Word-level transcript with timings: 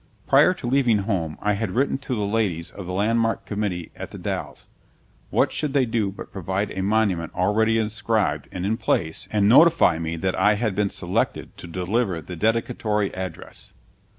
Prior 0.27 0.51
to 0.55 0.65
leaving 0.65 0.97
home 1.03 1.37
I 1.43 1.53
had 1.53 1.75
written 1.75 1.99
to 1.99 2.15
the 2.15 2.25
ladies 2.25 2.71
of 2.71 2.87
the 2.87 2.91
Landmark 2.91 3.45
Committee 3.45 3.91
at 3.95 4.09
The 4.09 4.17
Dalles. 4.17 4.65
What 5.29 5.51
should 5.51 5.73
they 5.73 5.85
do 5.85 6.09
but 6.11 6.31
provide 6.31 6.71
a 6.75 6.81
monument 6.81 7.35
already 7.35 7.77
inscribed 7.77 8.47
and 8.51 8.65
in 8.65 8.77
place, 8.77 9.27
and 9.31 9.47
notify 9.47 9.99
me 9.99 10.15
that 10.15 10.33
I 10.35 10.55
had 10.55 10.73
been 10.73 10.89
selected 10.89 11.55
to 11.57 11.67
deliver 11.67 12.19
the 12.19 12.35
dedicatory 12.35 13.13
address! 13.13 13.73